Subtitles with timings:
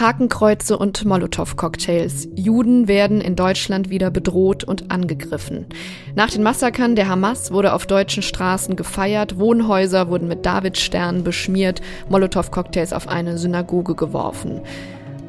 [0.00, 2.28] Hakenkreuze und Molotow-Cocktails.
[2.34, 5.66] Juden werden in Deutschland wieder bedroht und angegriffen.
[6.14, 11.82] Nach den Massakern der Hamas wurde auf deutschen Straßen gefeiert, Wohnhäuser wurden mit Davidsternen beschmiert,
[12.08, 14.62] Molotow-Cocktails auf eine Synagoge geworfen.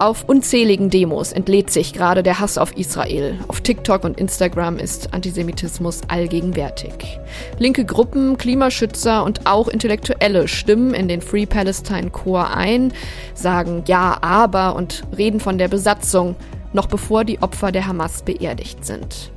[0.01, 3.37] Auf unzähligen Demos entlädt sich gerade der Hass auf Israel.
[3.47, 7.19] Auf TikTok und Instagram ist Antisemitismus allgegenwärtig.
[7.59, 12.93] Linke Gruppen, Klimaschützer und auch Intellektuelle stimmen in den Free Palestine Chor ein,
[13.35, 16.35] sagen Ja, aber und reden von der Besatzung,
[16.73, 19.31] noch bevor die Opfer der Hamas beerdigt sind.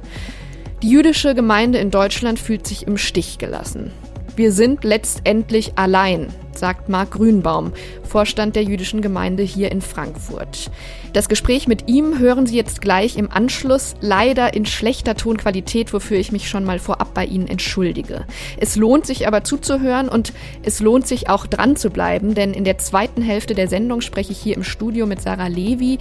[0.82, 3.92] Die jüdische Gemeinde in Deutschland fühlt sich im Stich gelassen.
[4.34, 6.28] Wir sind letztendlich allein,
[6.64, 10.70] sagt Marc Grünbaum, Vorstand der jüdischen Gemeinde hier in Frankfurt.
[11.12, 16.16] Das Gespräch mit ihm hören Sie jetzt gleich im Anschluss, leider in schlechter Tonqualität, wofür
[16.16, 18.24] ich mich schon mal vorab bei Ihnen entschuldige.
[18.58, 20.32] Es lohnt sich aber zuzuhören und
[20.62, 24.32] es lohnt sich auch dran zu bleiben, denn in der zweiten Hälfte der Sendung spreche
[24.32, 25.98] ich hier im Studio mit Sarah Levi,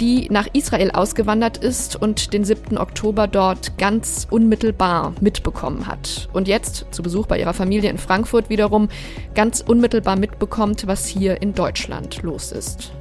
[0.00, 2.78] die nach Israel ausgewandert ist und den 7.
[2.78, 6.28] Oktober dort ganz unmittelbar mitbekommen hat.
[6.32, 8.88] Und jetzt zu Besuch bei ihrer Familie in Frankfurt wiederum
[9.34, 12.92] ganz unmittelbar mitbekommt, was hier in Deutschland los ist.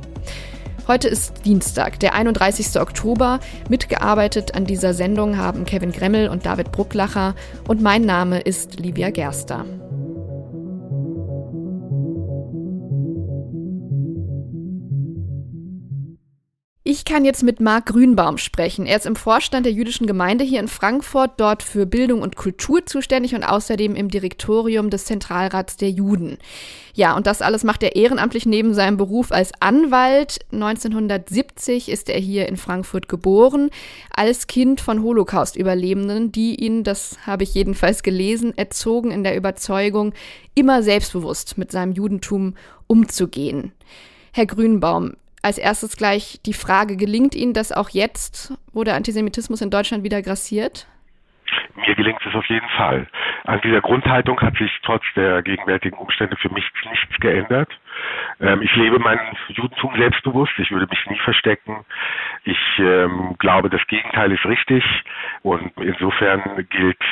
[0.88, 2.80] Heute ist Dienstag, der 31.
[2.80, 3.40] Oktober.
[3.70, 7.36] Mitgearbeitet an dieser Sendung haben Kevin Gremmel und David Brucklacher
[7.68, 9.66] und mein Name ist Livia Gerster.
[16.86, 18.86] Ich kann jetzt mit Marc Grünbaum sprechen.
[18.86, 22.86] Er ist im Vorstand der jüdischen Gemeinde hier in Frankfurt, dort für Bildung und Kultur
[22.86, 26.40] zuständig und außerdem im Direktorium des Zentralrats der Juden.
[26.94, 30.40] Ja, und das alles macht er ehrenamtlich neben seinem Beruf als Anwalt.
[30.52, 33.70] 1970 ist er hier in Frankfurt geboren,
[34.14, 40.14] als Kind von Holocaust-Überlebenden, die ihn, das habe ich jedenfalls gelesen, erzogen in der Überzeugung,
[40.54, 42.56] immer selbstbewusst mit seinem Judentum
[42.88, 43.72] umzugehen.
[44.34, 49.62] Herr Grünbaum, als erstes gleich die Frage, gelingt Ihnen das auch jetzt, wo der Antisemitismus
[49.62, 50.88] in Deutschland wieder grassiert?
[51.76, 53.08] Mir gelingt es auf jeden Fall.
[53.44, 57.70] An dieser Grundhaltung hat sich trotz der gegenwärtigen Umstände für mich nichts geändert.
[58.40, 59.20] Ähm, ich lebe mein
[59.50, 60.54] Judentum selbstbewusst.
[60.58, 61.86] Ich würde mich nie verstecken.
[62.46, 64.84] Ich ähm, glaube, das Gegenteil ist richtig.
[65.42, 67.04] Und insofern gilt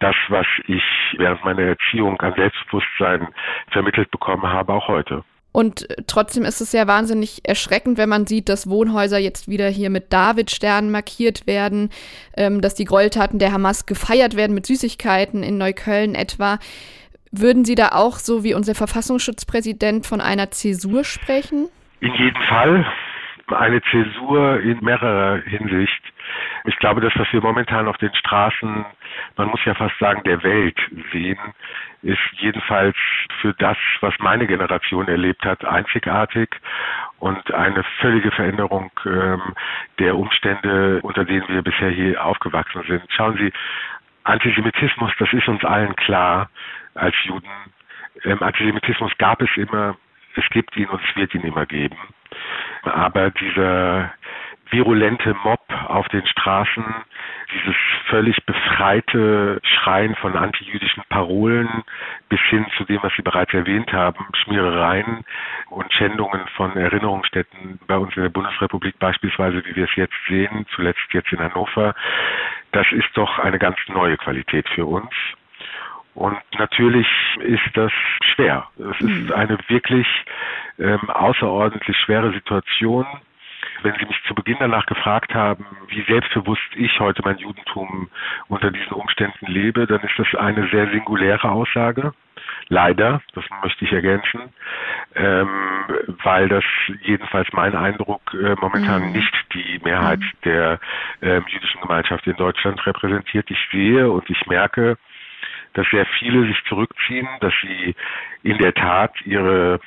[0.00, 0.82] das, was ich
[1.18, 3.28] während meiner Erziehung an Selbstbewusstsein
[3.70, 5.22] vermittelt bekommen habe, auch heute.
[5.54, 9.88] Und trotzdem ist es ja wahnsinnig erschreckend, wenn man sieht, dass Wohnhäuser jetzt wieder hier
[9.88, 11.90] mit David-Sternen markiert werden,
[12.36, 16.58] ähm, dass die Gräueltaten der Hamas gefeiert werden mit Süßigkeiten in Neukölln etwa.
[17.30, 21.68] Würden Sie da auch, so wie unser Verfassungsschutzpräsident, von einer Zäsur sprechen?
[22.00, 22.84] In jedem Fall.
[23.46, 26.02] Eine Zäsur in mehrerer Hinsicht.
[26.64, 28.84] Ich glaube, das, was wir momentan auf den Straßen,
[29.36, 30.78] man muss ja fast sagen, der Welt
[31.12, 31.38] sehen,
[32.02, 32.96] ist jedenfalls
[33.40, 36.50] für das, was meine Generation erlebt hat, einzigartig
[37.18, 39.40] und eine völlige Veränderung ähm,
[39.98, 43.02] der Umstände, unter denen wir bisher hier aufgewachsen sind.
[43.08, 43.52] Schauen Sie,
[44.24, 46.50] Antisemitismus, das ist uns allen klar
[46.94, 47.48] als Juden.
[48.24, 49.96] Ähm, Antisemitismus gab es immer,
[50.36, 51.96] es gibt ihn und es wird ihn immer geben.
[52.82, 54.12] Aber dieser
[54.74, 56.84] virulente Mob auf den Straßen,
[57.52, 57.76] dieses
[58.08, 61.84] völlig befreite Schreien von antijüdischen Parolen
[62.28, 65.24] bis hin zu dem, was Sie bereits erwähnt haben, Schmierereien
[65.70, 70.66] und Schändungen von Erinnerungsstätten bei uns in der Bundesrepublik beispielsweise, wie wir es jetzt sehen,
[70.74, 71.94] zuletzt jetzt in Hannover,
[72.72, 75.10] das ist doch eine ganz neue Qualität für uns.
[76.14, 77.06] Und natürlich
[77.40, 77.92] ist das
[78.34, 78.66] schwer.
[78.78, 79.32] Es ist mhm.
[79.32, 80.06] eine wirklich
[80.78, 83.06] ähm, außerordentlich schwere Situation
[83.82, 88.08] wenn Sie mich zu Beginn danach gefragt haben, wie selbstbewusst ich heute mein Judentum
[88.48, 92.12] unter diesen Umständen lebe, dann ist das eine sehr singuläre Aussage.
[92.68, 94.52] Leider, das möchte ich ergänzen,
[95.14, 95.48] ähm,
[96.22, 96.64] weil das
[97.02, 99.12] jedenfalls mein Eindruck äh, momentan mhm.
[99.12, 100.32] nicht die Mehrheit mhm.
[100.44, 100.80] der
[101.22, 103.50] ähm, jüdischen Gemeinschaft in Deutschland repräsentiert.
[103.50, 104.96] Ich sehe und ich merke,
[105.74, 107.94] dass sehr viele sich zurückziehen, dass sie
[108.42, 109.80] in der Tat ihre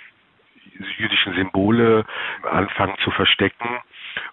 [0.98, 2.06] jüdischen Symbole
[2.44, 3.82] anfangen zu verstecken.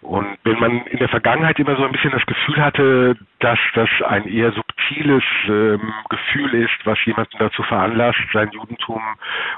[0.00, 3.88] Und wenn man in der Vergangenheit immer so ein bisschen das Gefühl hatte, dass das
[4.06, 9.02] ein eher subtiles ähm, Gefühl ist, was jemanden dazu veranlasst, sein Judentum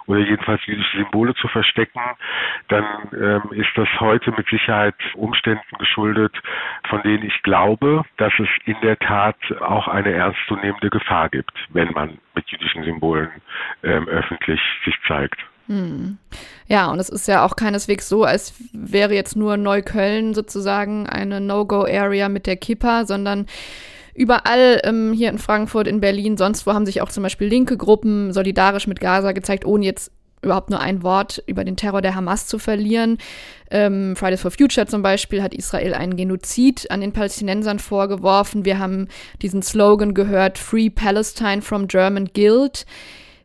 [0.06, 2.00] oder jedenfalls jüdische Symbole zu verstecken,
[2.68, 6.32] dann ähm, ist das heute mit Sicherheit Umständen geschuldet,
[6.88, 11.92] von denen ich glaube, dass es in der Tat auch eine ernstzunehmende Gefahr gibt, wenn
[11.92, 13.30] man mit jüdischen Symbolen
[13.82, 15.40] ähm, öffentlich sich zeigt.
[15.66, 16.18] Hm.
[16.68, 21.40] Ja, und es ist ja auch keineswegs so, als wäre jetzt nur Neukölln sozusagen eine
[21.40, 23.46] No-Go-Area mit der Kippa, sondern
[24.16, 27.76] Überall ähm, hier in Frankfurt, in Berlin, sonst wo haben sich auch zum Beispiel linke
[27.76, 30.10] Gruppen solidarisch mit Gaza gezeigt, ohne jetzt
[30.40, 33.18] überhaupt nur ein Wort über den Terror der Hamas zu verlieren.
[33.70, 38.64] Ähm, Fridays for Future zum Beispiel hat Israel einen Genozid an den Palästinensern vorgeworfen.
[38.64, 39.08] Wir haben
[39.42, 42.86] diesen Slogan gehört, Free Palestine from German Guild,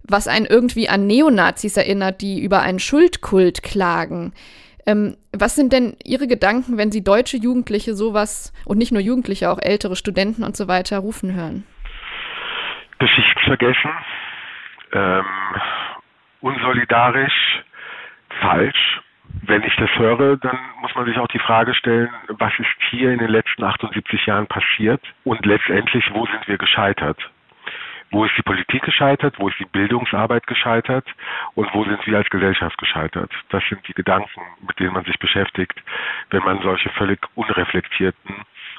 [0.04, 4.34] was einen irgendwie an Neonazis erinnert, die über einen Schuldkult klagen.
[4.86, 9.50] Ähm, was sind denn Ihre Gedanken, wenn Sie deutsche Jugendliche sowas und nicht nur Jugendliche,
[9.50, 11.66] auch ältere Studenten und so weiter rufen hören?
[13.00, 13.92] Geschichtsvergessen,
[14.94, 15.26] ähm,
[16.42, 17.64] unsolidarisch,
[18.42, 19.02] falsch.
[19.44, 23.12] Wenn ich das höre, dann muss man sich auch die Frage stellen, was ist hier
[23.12, 27.18] in den letzten 78 Jahren passiert und letztendlich, wo sind wir gescheitert?
[28.12, 29.36] Wo ist die Politik gescheitert?
[29.40, 31.06] Wo ist die Bildungsarbeit gescheitert?
[31.56, 33.32] Und wo sind wir als Gesellschaft gescheitert?
[33.50, 35.82] Das sind die Gedanken, mit denen man sich beschäftigt,
[36.30, 38.36] wenn man solche völlig unreflektierten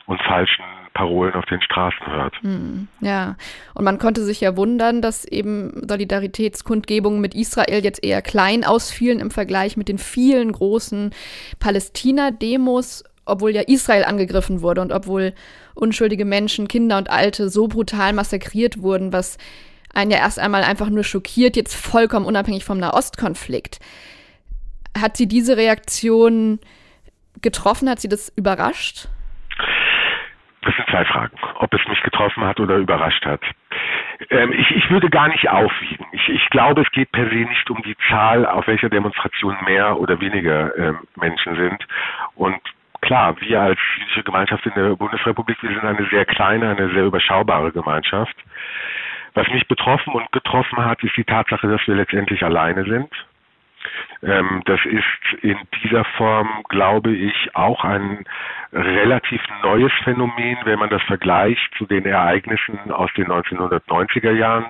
[0.06, 0.64] und falschen
[0.94, 2.34] Parolen auf den Straßen hört.
[2.42, 3.36] Hm, ja,
[3.74, 9.20] und man konnte sich ja wundern, dass eben Solidaritätskundgebungen mit Israel jetzt eher klein ausfielen
[9.20, 11.14] im Vergleich mit den vielen großen
[11.58, 15.32] Palästina-Demos obwohl ja Israel angegriffen wurde und obwohl
[15.74, 19.38] unschuldige Menschen, Kinder und Alte so brutal massakriert wurden, was
[19.94, 23.78] einen ja erst einmal einfach nur schockiert, jetzt vollkommen unabhängig vom Nahostkonflikt.
[24.98, 26.60] Hat sie diese Reaktion
[27.40, 27.88] getroffen?
[27.88, 29.08] Hat sie das überrascht?
[30.62, 31.36] Das sind zwei Fragen.
[31.56, 33.40] Ob es mich getroffen hat oder überrascht hat.
[34.30, 36.06] Ähm, ich, ich würde gar nicht aufwiegen.
[36.12, 39.98] Ich, ich glaube, es geht per se nicht um die Zahl, auf welcher Demonstration mehr
[39.98, 41.86] oder weniger ähm, Menschen sind.
[42.36, 42.60] Und
[43.02, 47.04] klar, wir als jüdische Gemeinschaft in der Bundesrepublik, wir sind eine sehr kleine, eine sehr
[47.04, 48.34] überschaubare Gemeinschaft.
[49.34, 53.10] Was mich betroffen und getroffen hat, ist die Tatsache, dass wir letztendlich alleine sind.
[54.22, 58.24] Ähm, das ist in dieser Form, glaube ich, auch ein
[58.72, 64.66] relativ neues Phänomen, wenn man das vergleicht zu den Ereignissen aus den 1990er Jahren,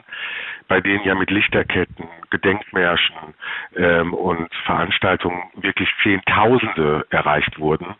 [0.68, 3.34] bei denen ja mit Lichterketten, Gedenkmärschen
[3.76, 7.94] ähm, und Veranstaltungen wirklich Zehntausende erreicht wurden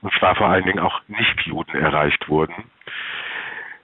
[0.00, 2.54] und zwar vor allen Dingen auch Nichtjuden erreicht wurden.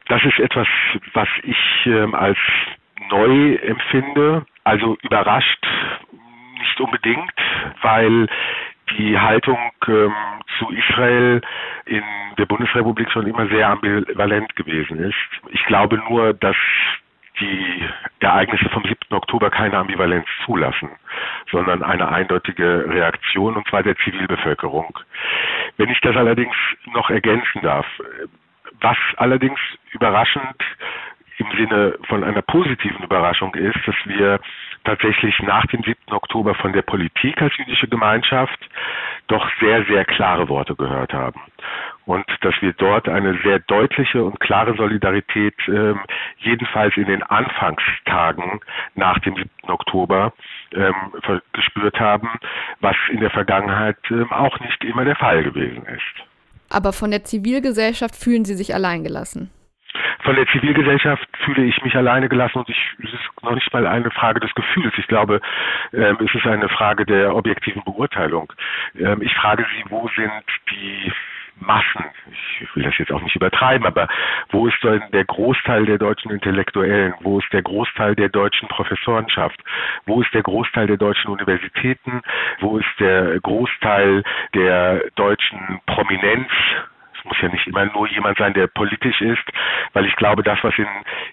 [0.09, 0.69] Das ist etwas,
[1.15, 2.39] was ich ähm, als
[3.11, 5.67] neu empfinde, also überrascht
[6.59, 7.33] nicht unbedingt,
[7.83, 8.27] weil
[8.99, 9.59] die Haltung
[9.89, 10.13] ähm,
[10.59, 11.41] zu Israel
[11.87, 12.03] in
[12.39, 15.15] der Bundesrepublik schon immer sehr ambivalent gewesen ist.
[15.51, 16.57] Ich glaube nur, dass
[17.41, 17.89] die
[18.21, 18.97] Ereignisse vom 7.
[19.11, 20.91] Oktober keine Ambivalenz zulassen,
[21.51, 24.99] sondern eine eindeutige Reaktion, und zwar der Zivilbevölkerung.
[25.77, 26.55] Wenn ich das allerdings
[26.93, 27.87] noch ergänzen darf,
[28.81, 29.61] was allerdings
[29.93, 30.63] überraschend
[31.39, 34.41] im Sinne von einer positiven Überraschung ist, dass wir
[34.85, 35.97] tatsächlich nach dem 7.
[36.11, 38.59] Oktober von der Politik als jüdische Gemeinschaft
[39.27, 41.41] doch sehr, sehr klare Worte gehört haben.
[42.07, 46.01] Und dass wir dort eine sehr deutliche und klare Solidarität ähm,
[46.39, 48.61] jedenfalls in den Anfangstagen
[48.95, 49.49] nach dem 7.
[49.69, 50.35] Oktober
[50.73, 50.95] ähm,
[51.53, 52.29] gespürt haben,
[52.81, 56.29] was in der Vergangenheit ähm, auch nicht immer der Fall gewesen ist.
[56.69, 59.51] Aber von der Zivilgesellschaft fühlen Sie sich alleingelassen?
[60.25, 63.87] Von der Zivilgesellschaft fühle ich mich alleine gelassen und ich, es ist noch nicht mal
[63.87, 64.95] eine Frage des Gefühls.
[64.97, 65.41] Ich glaube,
[65.93, 68.53] ähm, es ist eine Frage der objektiven Beurteilung.
[68.99, 70.33] Ähm, ich frage Sie, wo sind
[70.71, 71.13] die
[71.61, 72.05] Massen,
[72.61, 74.09] ich will das jetzt auch nicht übertreiben, aber
[74.51, 77.15] wo ist denn der Großteil der deutschen Intellektuellen?
[77.21, 79.61] Wo ist der Großteil der deutschen Professorenschaft?
[80.05, 82.23] Wo ist der Großteil der deutschen Universitäten?
[82.59, 86.51] Wo ist der Großteil der deutschen Prominenz?
[87.25, 89.45] Muss ja nicht immer nur jemand sein, der politisch ist,
[89.93, 90.87] weil ich glaube, das, was in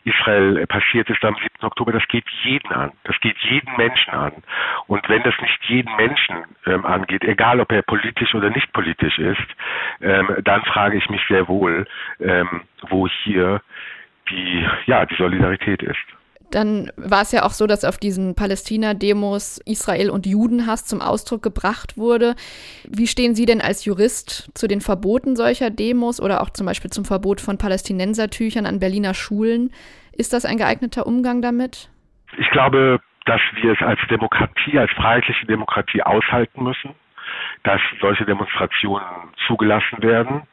[0.03, 1.48] Israel passiert ist am 7.
[1.62, 2.91] Oktober, das geht jeden an.
[3.03, 4.33] Das geht jeden Menschen an.
[4.88, 9.19] Und wenn das nicht jeden Menschen ähm, angeht, egal ob er politisch oder nicht politisch
[9.19, 9.48] ist,
[10.01, 11.86] ähm, dann frage ich mich sehr wohl,
[12.19, 13.62] ähm, wo hier
[14.29, 16.21] die, ja, die Solidarität ist.
[16.51, 21.41] Dann war es ja auch so, dass auf diesen Palästina-Demos Israel und Judenhass zum Ausdruck
[21.41, 22.36] gebracht wurde.
[22.88, 26.91] Wie stehen Sie denn als Jurist zu den Verboten solcher Demos oder auch zum Beispiel
[26.91, 29.72] zum Verbot von Palästinensertüchern an Berliner Schulen?
[30.12, 31.89] Ist das ein geeigneter Umgang damit?
[32.38, 36.96] Ich glaube, dass wir es als Demokratie, als freiheitliche Demokratie aushalten müssen,
[37.63, 39.05] dass solche Demonstrationen
[39.48, 40.43] zugelassen werden.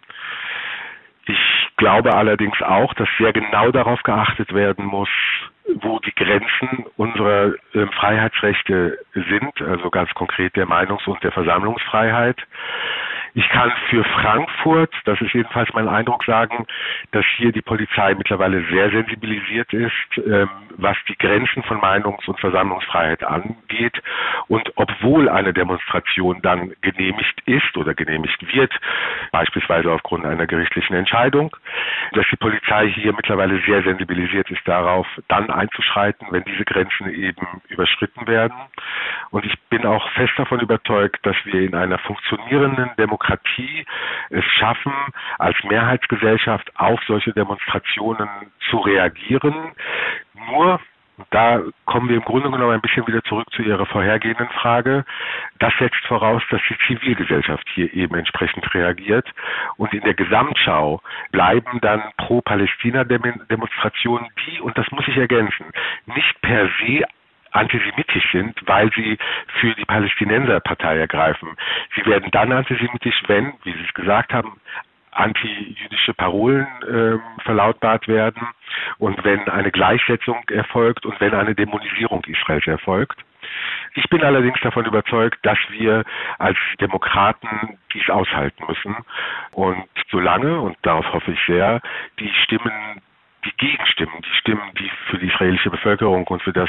[1.27, 1.39] Ich
[1.77, 5.09] glaube allerdings auch, dass sehr genau darauf geachtet werden muss,
[5.83, 12.39] wo die Grenzen unserer äh, Freiheitsrechte sind, also ganz konkret der Meinungs- und der Versammlungsfreiheit.
[13.39, 16.67] Ich kann für Frankfurt, das ist jedenfalls mein Eindruck, sagen,
[17.13, 19.93] dass hier die Polizei mittlerweile sehr sensibilisiert ist,
[20.27, 24.03] ähm, was die Grenzen von Meinungs- und Versammlungsfreiheit angeht geht.
[24.49, 28.73] Und obwohl eine Demonstration dann genehmigt ist oder genehmigt wird,
[29.31, 31.55] beispielsweise aufgrund einer gerichtlichen Entscheidung,
[32.13, 37.47] dass die Polizei hier mittlerweile sehr sensibilisiert ist darauf, dann einzuschreiten, wenn diese Grenzen eben
[37.69, 38.57] überschritten werden.
[39.31, 43.28] Und ich bin auch fest davon überzeugt, dass wir in einer funktionierenden Demokratie
[44.31, 44.93] es schaffen,
[45.39, 48.29] als Mehrheitsgesellschaft auf solche Demonstrationen
[48.71, 49.73] zu reagieren.
[50.51, 50.81] Nur
[51.31, 55.05] da kommen wir im Grunde genommen ein bisschen wieder zurück zu Ihrer vorhergehenden Frage.
[55.59, 59.27] Das setzt voraus, dass die Zivilgesellschaft hier eben entsprechend reagiert.
[59.77, 65.67] Und in der Gesamtschau bleiben dann Pro-Palästina-Demonstrationen, die, und das muss ich ergänzen,
[66.07, 67.05] nicht per se
[67.53, 69.19] antisemitisch sind, weil sie
[69.61, 71.57] für die Palästinenserpartei ergreifen.
[71.97, 74.61] Sie werden dann antisemitisch, wenn, wie Sie es gesagt haben,
[75.13, 78.47] antijüdische Parolen äh, verlautbart werden
[78.99, 83.19] und wenn eine Gleichsetzung erfolgt und wenn eine Dämonisierung Israels erfolgt.
[83.95, 86.05] Ich bin allerdings davon überzeugt, dass wir
[86.39, 88.97] als Demokraten dies aushalten müssen.
[89.53, 91.81] Und solange, und darauf hoffe ich sehr,
[92.21, 93.01] die Stimmen
[93.49, 96.69] die Gegenstimmen, die Stimmen, die für die israelische Bevölkerung und für das,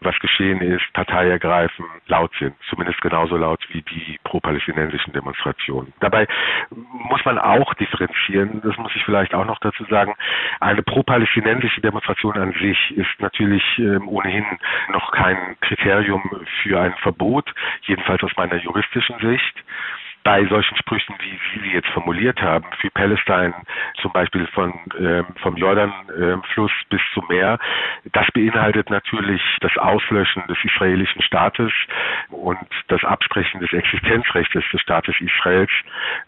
[0.00, 2.54] was geschehen ist, Partei ergreifen, laut sind.
[2.68, 5.92] Zumindest genauso laut wie die pro-palästinensischen Demonstrationen.
[6.00, 6.26] Dabei
[6.70, 10.14] muss man auch differenzieren, das muss ich vielleicht auch noch dazu sagen,
[10.60, 14.46] eine pro-palästinensische Demonstration an sich ist natürlich ähm, ohnehin
[14.90, 16.22] noch kein Kriterium
[16.62, 17.52] für ein Verbot,
[17.82, 19.54] jedenfalls aus meiner juristischen Sicht
[20.24, 23.54] bei solchen Sprüchen, wie Sie sie jetzt formuliert haben, für Palästina
[24.00, 27.58] zum Beispiel von, ähm, vom Jordanfluss ähm, bis zum Meer,
[28.12, 31.72] das beinhaltet natürlich das Auslöschen des israelischen Staates
[32.30, 35.70] und das Absprechen des Existenzrechts des Staates Israels,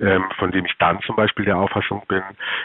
[0.01, 2.23] ähm, von dem ich dann zum Beispiel der Auffassung bin,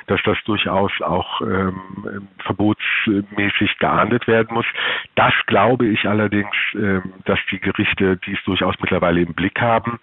[0.07, 4.65] dass das durchaus auch ähm, verbotsmäßig geahndet werden muss.
[5.15, 9.99] Das glaube ich allerdings, ähm, dass die Gerichte dies durchaus mittlerweile im Blick haben.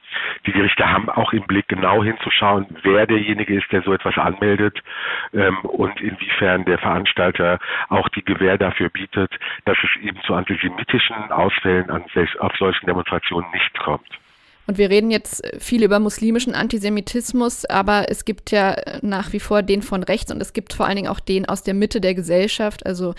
[0.46, 4.80] Die Gerichte haben auch im Blick genau hinzuschauen, wer derjenige ist, der so etwas anmeldet
[5.34, 7.58] ähm, und inwiefern der Veranstalter
[7.88, 9.32] auch die Gewähr dafür bietet,
[9.64, 12.04] dass es eben zu antisemitischen Ausfällen an,
[12.38, 14.08] auf solchen Demonstrationen nicht kommt.
[14.68, 19.62] Und wir reden jetzt viel über muslimischen Antisemitismus, aber es gibt ja nach wie vor
[19.62, 22.14] den von rechts und es gibt vor allen Dingen auch den aus der Mitte der
[22.14, 22.84] Gesellschaft.
[22.84, 23.14] Also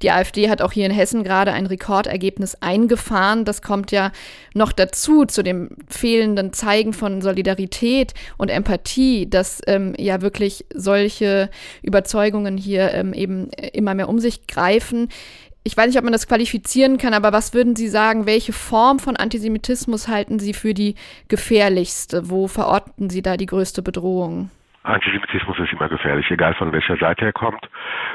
[0.00, 3.44] die AfD hat auch hier in Hessen gerade ein Rekordergebnis eingefahren.
[3.44, 4.12] Das kommt ja
[4.54, 11.50] noch dazu, zu dem fehlenden Zeigen von Solidarität und Empathie, dass ähm, ja wirklich solche
[11.82, 15.08] Überzeugungen hier ähm, eben immer mehr um sich greifen
[15.64, 18.98] ich weiß nicht, ob man das qualifizieren kann, aber was würden Sie sagen, welche Form
[18.98, 20.96] von Antisemitismus halten Sie für die
[21.28, 22.30] gefährlichste?
[22.30, 24.50] Wo verorten Sie da die größte Bedrohung?
[24.84, 27.68] Antisemitismus ist immer gefährlich, egal von welcher Seite er kommt.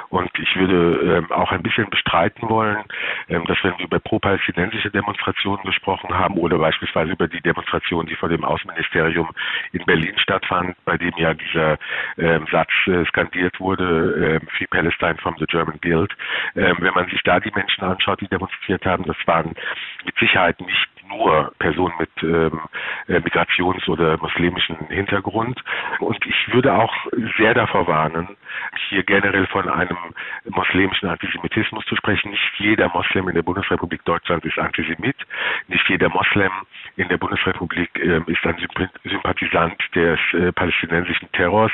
[0.09, 2.83] Und ich würde ähm, auch ein bisschen bestreiten wollen,
[3.29, 8.15] ähm, dass wenn wir über pro-palästinensische Demonstrationen gesprochen haben oder beispielsweise über die Demonstration, die
[8.15, 9.29] vor dem Außenministerium
[9.71, 11.77] in Berlin stattfand, bei dem ja dieser
[12.17, 16.13] ähm, Satz äh, skandiert wurde, äh, Free Palestine from the German Guild,
[16.55, 19.55] ähm, wenn man sich da die Menschen anschaut, die demonstriert haben, das waren
[20.05, 22.59] mit Sicherheit nicht nur Personen mit ähm,
[23.07, 25.61] äh, Migrations- oder muslimischen Hintergrund.
[25.99, 26.93] Und ich würde auch
[27.37, 28.37] sehr davor warnen,
[28.89, 29.97] hier generell von einem
[30.45, 32.31] muslimischen Antisemitismus zu sprechen.
[32.31, 35.15] Nicht jeder Moslem in der Bundesrepublik Deutschland ist Antisemit.
[35.67, 36.51] Nicht jeder Moslem
[36.95, 38.57] in der Bundesrepublik äh, ist ein
[39.03, 41.71] Sympathisant des äh, palästinensischen Terrors,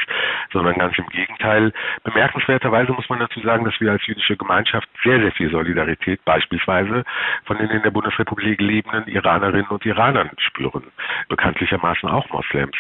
[0.52, 1.74] sondern ganz im Gegenteil.
[2.04, 7.04] Bemerkenswerterweise muss man dazu sagen, dass wir als jüdische Gemeinschaft sehr, sehr viel Solidarität beispielsweise
[7.46, 10.84] von den in der Bundesrepublik lebenden Iranerinnen und Iranern spüren.
[11.30, 12.76] Bekanntlichermaßen auch Moslems.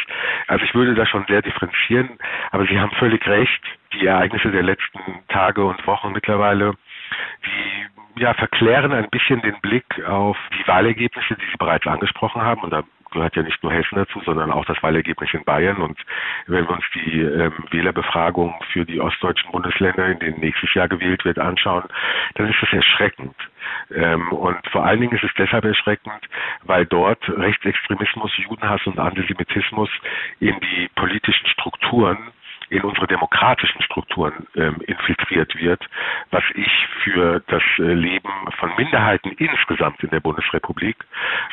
[0.47, 2.17] Also ich würde da schon sehr differenzieren,
[2.51, 3.61] aber Sie haben völlig recht.
[3.93, 6.73] Die Ereignisse der letzten Tage und Wochen mittlerweile,
[7.45, 12.61] die ja, verklären ein bisschen den Blick auf die Wahlergebnisse, die Sie bereits angesprochen haben.
[12.61, 12.83] Und da
[13.13, 15.77] gehört ja nicht nur Hessen dazu, sondern auch das Wahlergebnis in Bayern.
[15.77, 15.97] Und
[16.47, 21.23] wenn wir uns die ähm, Wählerbefragung für die ostdeutschen Bundesländer, in denen nächstes Jahr gewählt
[21.25, 21.83] wird, anschauen,
[22.35, 23.35] dann ist das erschreckend.
[23.95, 26.27] Ähm, und vor allen Dingen ist es deshalb erschreckend,
[26.63, 29.89] weil dort Rechtsextremismus, Judenhass und Antisemitismus
[30.39, 32.17] in die politischen Strukturen
[32.73, 35.81] in unsere demokratischen Strukturen ähm, infiltriert wird,
[36.31, 36.71] was ich
[37.03, 40.97] für das äh, Leben von Minderheiten insgesamt in der Bundesrepublik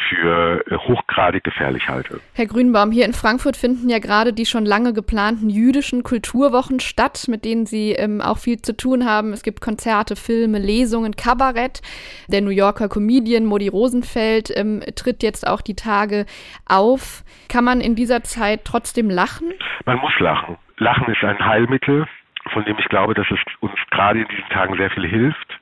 [0.09, 2.21] für äh, hochgradig gefährlich halte.
[2.35, 7.27] Herr Grünbaum, hier in Frankfurt finden ja gerade die schon lange geplanten jüdischen Kulturwochen statt,
[7.29, 9.35] mit denen Sie ähm, auch viel zu tun haben.
[9.35, 11.83] Es gibt Konzerte, Filme, Lesungen, Kabarett.
[12.29, 16.25] Der New Yorker Comedian Modi Rosenfeld ähm, tritt jetzt auch die Tage
[16.67, 17.25] auf.
[17.51, 19.53] Kann man in dieser Zeit trotzdem lachen?
[19.85, 20.57] Man muss lachen.
[20.81, 22.07] Lachen ist ein Heilmittel,
[22.53, 25.61] von dem ich glaube, dass es uns gerade in diesen Tagen sehr viel hilft.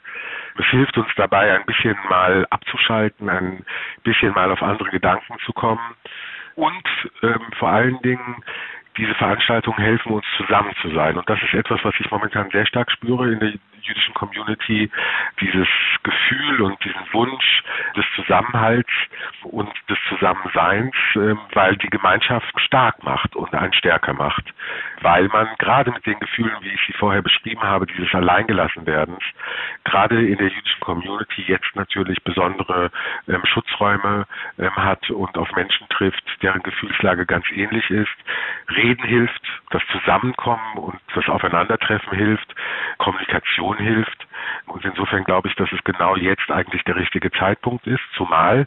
[0.57, 3.65] Es hilft uns dabei, ein bisschen mal abzuschalten, ein
[4.05, 5.95] bisschen mal auf andere Gedanken zu kommen
[6.55, 6.85] und
[7.23, 8.43] ähm, vor allen Dingen
[8.97, 11.17] diese Veranstaltungen helfen uns zusammen zu sein.
[11.17, 14.91] Und das ist etwas, was ich momentan sehr stark spüre in der jüdischen Community,
[15.41, 15.69] dieses
[16.03, 17.63] Gefühl und diesen Wunsch
[17.97, 18.91] des Zusammenhalts
[19.45, 24.45] und des Zusammenseins, ähm, weil die Gemeinschaft stark macht und einen stärker macht.
[25.01, 29.23] Weil man gerade mit den Gefühlen, wie ich sie vorher beschrieben habe, dieses Alleingelassenwerdens,
[29.85, 32.91] gerade in der jüdischen Community jetzt natürlich besondere
[33.29, 34.27] ähm, Schutzräume
[34.59, 38.09] ähm, hat und auf Menschen trifft, deren Gefühlslage ganz ähnlich ist.
[38.75, 42.55] Reden hilft, das Zusammenkommen und das Aufeinandertreffen hilft,
[42.99, 44.27] Kommunikation hilft.
[44.67, 48.67] Und insofern glaube ich, dass es genau jetzt eigentlich der richtige Zeitpunkt ist, zumal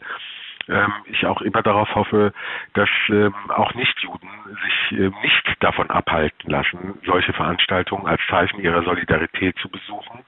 [0.68, 2.32] ähm, ich auch immer darauf hoffe,
[2.74, 4.28] dass ähm, auch Nichtjuden
[4.62, 10.20] sich ähm, nicht davon abhalten lassen, solche Veranstaltungen als Zeichen ihrer Solidarität zu besuchen,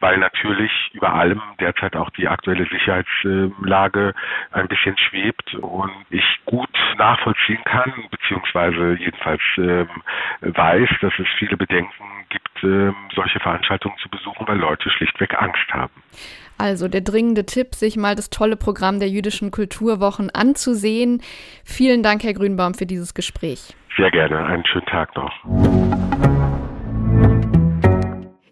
[0.00, 4.14] weil natürlich über allem derzeit auch die aktuelle Sicherheitslage
[4.52, 12.04] ein bisschen schwebt und ich gut nachvollziehen kann, beziehungsweise jedenfalls weiß, dass es viele Bedenken
[12.28, 12.60] gibt,
[13.14, 16.02] solche Veranstaltungen zu besuchen, weil Leute schlichtweg Angst haben.
[16.60, 21.22] Also der dringende Tipp, sich mal das tolle Programm der jüdischen Kulturwochen anzusehen.
[21.64, 23.74] Vielen Dank, Herr Grünbaum, für dieses Gespräch.
[23.96, 24.44] Sehr gerne.
[24.44, 25.32] Einen schönen Tag noch.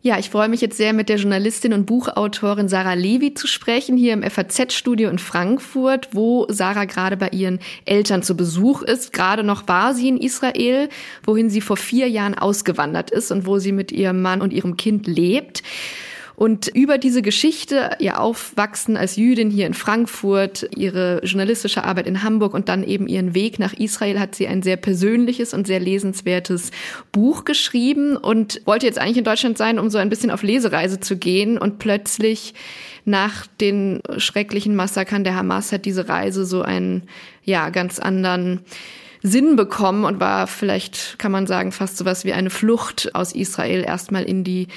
[0.00, 3.98] Ja, ich freue mich jetzt sehr, mit der Journalistin und Buchautorin Sarah Levi zu sprechen,
[3.98, 9.12] hier im FAZ-Studio in Frankfurt, wo Sarah gerade bei ihren Eltern zu Besuch ist.
[9.12, 10.88] Gerade noch war sie in Israel,
[11.24, 14.78] wohin sie vor vier Jahren ausgewandert ist und wo sie mit ihrem Mann und ihrem
[14.78, 15.62] Kind lebt.
[16.38, 22.22] Und über diese Geschichte, ihr Aufwachsen als Jüdin hier in Frankfurt, ihre journalistische Arbeit in
[22.22, 25.80] Hamburg und dann eben ihren Weg nach Israel, hat sie ein sehr persönliches und sehr
[25.80, 26.70] lesenswertes
[27.10, 31.00] Buch geschrieben und wollte jetzt eigentlich in Deutschland sein, um so ein bisschen auf Lesereise
[31.00, 31.58] zu gehen.
[31.58, 32.54] Und plötzlich
[33.04, 37.08] nach den schrecklichen Massakern der Hamas hat diese Reise so einen,
[37.42, 38.60] ja, ganz anderen
[39.28, 43.34] Sinn bekommen und war vielleicht, kann man sagen, fast so was wie eine Flucht aus
[43.34, 44.68] Israel erstmal in die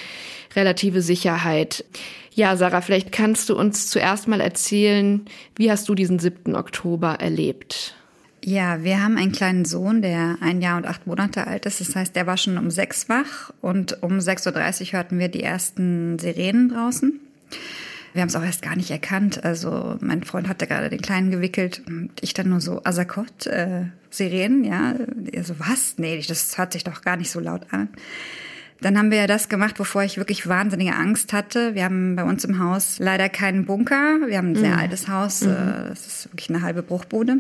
[0.56, 1.86] relative Sicherheit.
[2.34, 6.56] Ja, Sarah, vielleicht kannst du uns zuerst mal erzählen, wie hast du diesen 7.
[6.56, 7.96] Oktober erlebt?
[8.44, 11.80] Ja, wir haben einen kleinen Sohn, der ein Jahr und acht Monate alt ist.
[11.80, 15.44] Das heißt, der war schon um sechs wach und um 6.30 Uhr hörten wir die
[15.44, 17.20] ersten Sirenen draußen.
[18.14, 19.44] Wir haben es auch erst gar nicht erkannt.
[19.44, 23.86] Also mein Freund hatte gerade den Kleinen gewickelt und ich dann nur so Asakot, äh,
[24.12, 24.96] Sirenen, ja.
[25.44, 25.96] So, was?
[25.98, 27.90] Nee, das hört sich doch gar nicht so laut an.
[28.82, 31.76] Dann haben wir ja das gemacht, wovor ich wirklich wahnsinnige Angst hatte.
[31.76, 34.20] Wir haben bei uns im Haus leider keinen Bunker.
[34.26, 34.80] Wir haben ein sehr mhm.
[34.80, 35.42] altes Haus.
[35.42, 35.52] Mhm.
[35.52, 37.38] Äh, das ist wirklich eine halbe Bruchbude.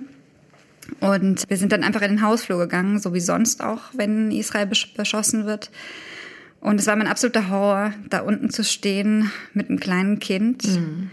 [0.99, 4.67] Und wir sind dann einfach in den Hausflur gegangen, so wie sonst auch, wenn Israel
[4.95, 5.71] beschossen wird.
[6.59, 11.09] Und es war mein absoluter Horror, da unten zu stehen mit einem kleinen Kind mhm.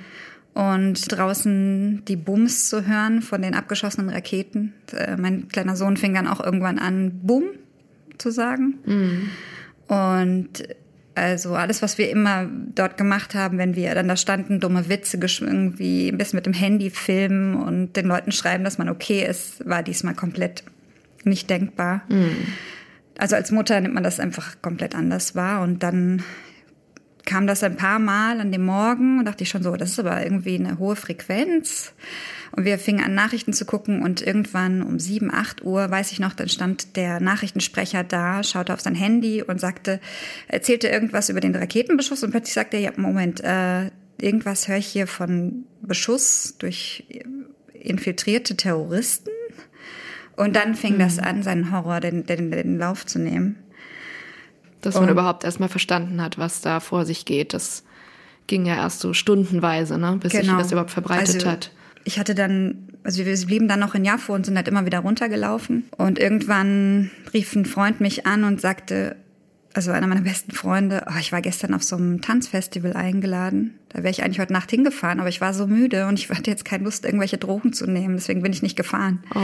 [0.59, 4.73] Und draußen die Bums zu hören von den abgeschossenen Raketen.
[4.93, 7.45] Äh, mein kleiner Sohn fing dann auch irgendwann an, Bum
[8.19, 8.75] zu sagen.
[8.85, 9.31] Mhm.
[9.87, 10.65] Und
[11.15, 15.19] also alles, was wir immer dort gemacht haben, wenn wir dann da standen, dumme Witze
[15.19, 19.65] irgendwie ein bisschen mit dem Handy filmen und den Leuten schreiben, dass man okay ist,
[19.65, 20.65] war diesmal komplett
[21.23, 22.03] nicht denkbar.
[22.09, 22.35] Mhm.
[23.17, 25.63] Also als Mutter nimmt man das einfach komplett anders wahr.
[25.63, 26.25] Und dann
[27.29, 29.99] kam das ein paar Mal an dem Morgen und dachte ich schon so, das ist
[29.99, 31.93] aber irgendwie eine hohe Frequenz.
[32.53, 36.21] Und wir fingen an, Nachrichten zu gucken und irgendwann um sieben, acht Uhr, weiß ich
[36.21, 40.01] noch, dann stand der Nachrichtensprecher da, schaute auf sein Handy und sagte,
[40.49, 44.87] erzählte irgendwas über den Raketenbeschuss und plötzlich sagte er, ja, Moment, äh, irgendwas höre ich
[44.87, 47.05] hier von Beschuss durch
[47.75, 49.31] infiltrierte Terroristen.
[50.35, 51.01] Und dann fing mhm.
[51.01, 53.57] das an, seinen Horror, den, den, den Lauf zu nehmen.
[54.81, 57.53] Dass man überhaupt erstmal verstanden hat, was da vor sich geht.
[57.53, 57.83] Das
[58.47, 60.45] ging ja erst so stundenweise, ne, bis genau.
[60.45, 61.71] sich das überhaupt verbreitet also, hat.
[62.05, 65.01] Ich hatte dann, also wir blieben dann noch in Jaffo und sind halt immer wieder
[65.01, 65.85] runtergelaufen.
[65.97, 69.17] Und irgendwann rief ein Freund mich an und sagte,
[69.75, 73.75] also einer meiner besten Freunde, oh, ich war gestern auf so einem Tanzfestival eingeladen.
[73.91, 76.51] Da wäre ich eigentlich heute Nacht hingefahren, aber ich war so müde und ich hatte
[76.51, 78.17] jetzt keine Lust, irgendwelche Drogen zu nehmen.
[78.17, 79.23] Deswegen bin ich nicht gefahren.
[79.35, 79.41] Oh.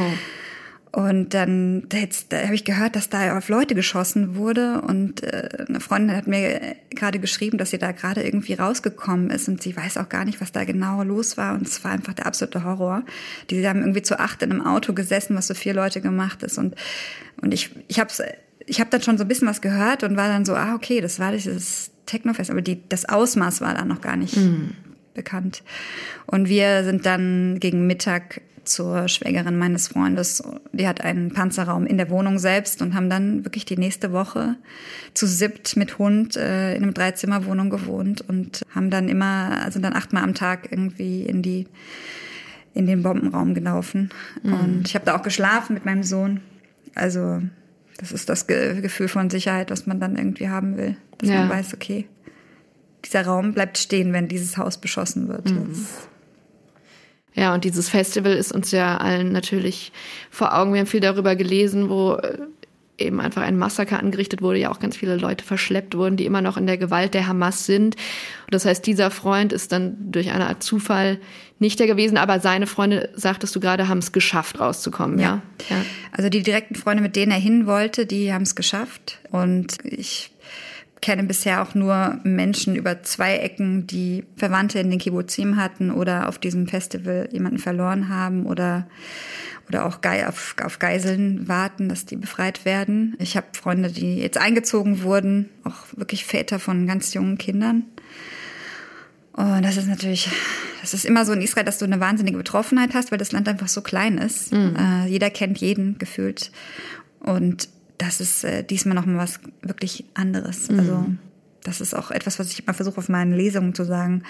[0.94, 4.80] Und dann da, da habe ich gehört, dass da auf Leute geschossen wurde.
[4.80, 9.48] Und äh, eine Freundin hat mir gerade geschrieben, dass sie da gerade irgendwie rausgekommen ist
[9.48, 11.54] und sie weiß auch gar nicht, was da genau los war.
[11.54, 13.02] Und es war einfach der absolute Horror.
[13.50, 16.58] Die haben irgendwie zu acht in einem Auto gesessen, was so vier Leute gemacht ist.
[16.58, 16.76] Und
[17.42, 18.12] und ich ich habe
[18.64, 21.00] ich hab dann schon so ein bisschen was gehört und war dann so, ah okay,
[21.00, 24.36] das war dieses Technofest, aber die das Ausmaß war da noch gar nicht.
[24.36, 24.74] Mhm
[25.14, 25.62] bekannt.
[26.26, 30.42] Und wir sind dann gegen Mittag zur Schwägerin meines Freundes.
[30.72, 34.56] Die hat einen Panzerraum in der Wohnung selbst und haben dann wirklich die nächste Woche
[35.14, 39.94] zu siebt mit Hund äh, in einem Dreizimmerwohnung gewohnt und haben dann immer, also dann
[39.94, 41.66] achtmal am Tag irgendwie in die
[42.74, 44.10] in den Bombenraum gelaufen.
[44.42, 44.52] Mhm.
[44.52, 46.40] Und ich habe da auch geschlafen mit meinem Sohn.
[46.94, 47.40] Also
[47.98, 50.96] das ist das Ge Gefühl von Sicherheit, was man dann irgendwie haben will.
[51.18, 51.40] Dass ja.
[51.40, 52.06] man weiß, okay,
[53.04, 55.50] dieser Raum bleibt stehen, wenn dieses Haus beschossen wird.
[55.50, 55.74] Mhm.
[57.34, 59.92] Ja, und dieses Festival ist uns ja allen natürlich
[60.30, 60.72] vor Augen.
[60.72, 62.38] Wir haben viel darüber gelesen, wo äh,
[62.96, 66.42] eben einfach ein Massaker angerichtet wurde, ja auch ganz viele Leute verschleppt wurden, die immer
[66.42, 67.96] noch in der Gewalt der Hamas sind.
[67.96, 71.18] Und das heißt, dieser Freund ist dann durch eine Art Zufall
[71.58, 75.42] nicht der gewesen, aber seine Freunde, sagtest du gerade, haben es geschafft, rauszukommen, ja.
[75.70, 75.76] ja?
[76.12, 79.18] Also die direkten Freunde, mit denen er hin wollte, die haben es geschafft.
[79.30, 80.30] Und ich
[81.00, 86.28] kenne bisher auch nur Menschen über zwei Ecken, die Verwandte in den Kibbutzim hatten oder
[86.28, 88.86] auf diesem Festival jemanden verloren haben oder
[89.68, 93.16] oder auch auf, auf Geiseln warten, dass die befreit werden.
[93.18, 97.84] Ich habe Freunde, die jetzt eingezogen wurden, auch wirklich Väter von ganz jungen Kindern.
[99.32, 100.28] Und das ist natürlich,
[100.80, 103.48] das ist immer so in Israel, dass du eine wahnsinnige Betroffenheit hast, weil das Land
[103.48, 104.52] einfach so klein ist.
[104.52, 104.76] Mhm.
[104.76, 106.52] Äh, jeder kennt jeden gefühlt.
[107.18, 107.68] Und
[108.04, 110.68] das ist äh, diesmal noch mal was wirklich anderes.
[110.68, 110.78] Mhm.
[110.78, 111.06] Also
[111.62, 114.22] das ist auch etwas, was ich immer versuche auf meinen Lesungen zu sagen.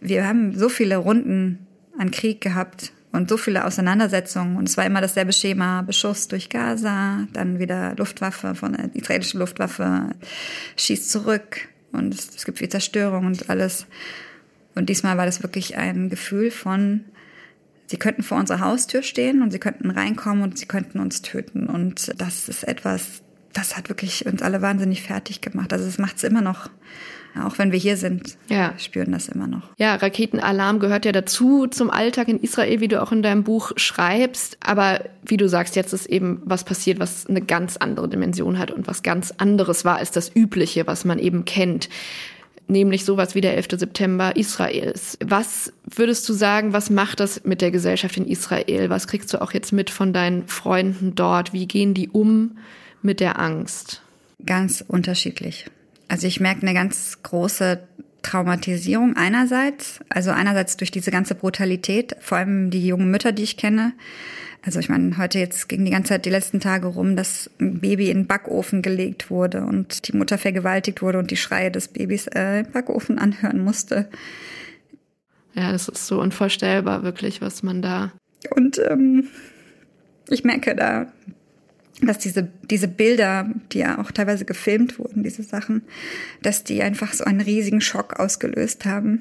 [0.00, 1.66] Wir haben so viele Runden
[1.98, 4.56] an Krieg gehabt und so viele Auseinandersetzungen.
[4.56, 5.82] Und es war immer dasselbe Schema.
[5.82, 10.10] Beschuss durch Gaza, dann wieder Luftwaffe von der israelischen Luftwaffe,
[10.76, 13.86] schießt zurück und es, es gibt viel Zerstörung und alles.
[14.74, 17.04] Und diesmal war das wirklich ein Gefühl von,
[17.90, 21.66] sie könnten vor unserer Haustür stehen und sie könnten reinkommen und sie könnten uns töten.
[21.66, 23.22] Und das ist etwas,
[23.52, 25.72] das hat wirklich uns alle wahnsinnig fertig gemacht.
[25.72, 26.70] Also es macht es immer noch
[27.44, 28.74] auch wenn wir hier sind, ja.
[28.76, 29.62] spüren das immer noch.
[29.78, 33.70] Ja, Raketenalarm gehört ja dazu zum Alltag in Israel, wie du auch in deinem Buch
[33.76, 34.58] schreibst.
[34.64, 38.72] Aber wie du sagst, jetzt ist eben was passiert, was eine ganz andere Dimension hat
[38.72, 41.88] und was ganz anderes war als das Übliche, was man eben kennt
[42.70, 43.68] nämlich sowas wie der 11.
[43.76, 45.18] September Israels.
[45.24, 48.90] Was würdest du sagen, was macht das mit der Gesellschaft in Israel?
[48.90, 51.52] Was kriegst du auch jetzt mit von deinen Freunden dort?
[51.52, 52.58] Wie gehen die um
[53.02, 54.02] mit der Angst?
[54.46, 55.66] Ganz unterschiedlich.
[56.08, 57.80] Also ich merke eine ganz große
[58.22, 63.56] Traumatisierung einerseits, also einerseits durch diese ganze Brutalität, vor allem die jungen Mütter, die ich
[63.56, 63.92] kenne.
[64.62, 67.80] Also ich meine, heute jetzt ging die ganze Zeit die letzten Tage rum, dass ein
[67.80, 71.88] Baby in den Backofen gelegt wurde und die Mutter vergewaltigt wurde und die Schreie des
[71.88, 74.08] Babys äh, im Backofen anhören musste.
[75.54, 78.12] Ja, das ist so unvorstellbar, wirklich, was man da.
[78.50, 79.28] Und ähm,
[80.28, 81.10] ich merke da
[82.02, 85.82] dass diese, diese Bilder, die ja auch teilweise gefilmt wurden, diese Sachen,
[86.42, 89.20] dass die einfach so einen riesigen Schock ausgelöst haben.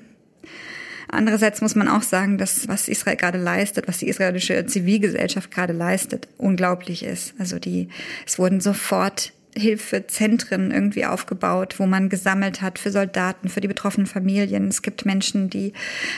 [1.11, 5.73] Andererseits muss man auch sagen, dass was Israel gerade leistet, was die israelische Zivilgesellschaft gerade
[5.73, 7.33] leistet, unglaublich ist.
[7.39, 7.89] Also die,
[8.25, 14.05] es wurden sofort Hilfezentren irgendwie aufgebaut, wo man gesammelt hat für Soldaten, für die betroffenen
[14.05, 14.67] Familien.
[14.67, 15.73] Es gibt Menschen, die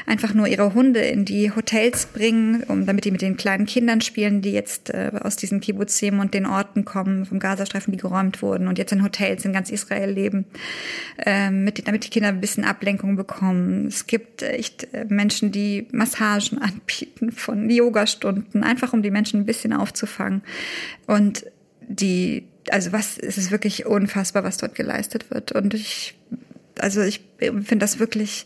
[0.06, 4.02] einfach nur ihre Hunde in die Hotels bringen, um damit die mit den kleinen Kindern
[4.02, 8.42] spielen, die jetzt äh, aus diesen Kibbutzim und den Orten kommen, vom Gazastreifen, die geräumt
[8.42, 10.46] wurden und jetzt in Hotels in ganz Israel leben,
[11.26, 13.88] äh, mit, damit die Kinder ein bisschen Ablenkung bekommen.
[13.88, 19.46] Es gibt echt äh, Menschen, die Massagen anbieten von Yogastunden, einfach um die Menschen ein
[19.46, 20.42] bisschen aufzufangen.
[21.08, 21.46] Und
[21.88, 25.52] die also was, es ist wirklich unfassbar, was dort geleistet wird.
[25.52, 26.16] Und ich,
[26.80, 28.46] also ich finde das wirklich,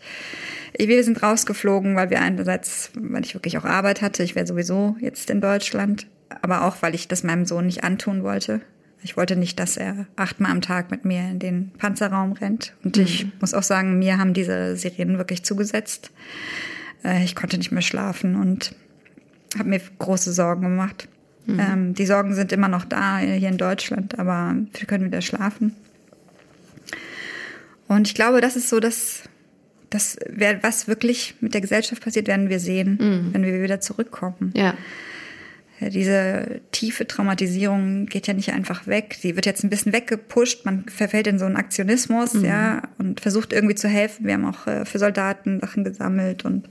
[0.78, 4.24] wir sind rausgeflogen, weil wir einerseits, weil ich wirklich auch Arbeit hatte.
[4.24, 6.08] Ich wäre sowieso jetzt in Deutschland,
[6.42, 8.62] aber auch, weil ich das meinem Sohn nicht antun wollte.
[9.04, 12.74] Ich wollte nicht, dass er achtmal am Tag mit mir in den Panzerraum rennt.
[12.84, 13.04] Und mhm.
[13.04, 16.12] ich muss auch sagen, mir haben diese Sirenen wirklich zugesetzt.
[17.04, 18.74] Äh, ich konnte nicht mehr schlafen und
[19.58, 21.08] habe mir große Sorgen gemacht.
[21.46, 21.60] Mhm.
[21.60, 25.76] Ähm, die Sorgen sind immer noch da hier in Deutschland, aber wir können wieder schlafen.
[27.88, 29.24] Und ich glaube, das ist so, dass
[29.90, 30.18] das,
[30.62, 33.34] was wirklich mit der Gesellschaft passiert, werden wir sehen, mhm.
[33.34, 34.52] wenn wir wieder zurückkommen.
[34.56, 34.74] Ja.
[35.82, 39.18] Diese tiefe Traumatisierung geht ja nicht einfach weg.
[39.20, 40.66] Sie wird jetzt ein bisschen weggepusht.
[40.66, 42.46] Man verfällt in so einen Aktionismus, mhm.
[42.46, 44.26] ja, und versucht irgendwie zu helfen.
[44.26, 46.70] Wir haben auch äh, für Soldaten Sachen gesammelt und,